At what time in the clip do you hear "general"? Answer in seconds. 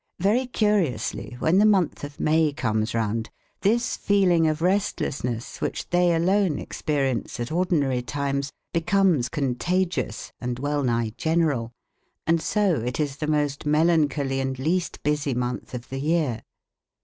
11.17-11.71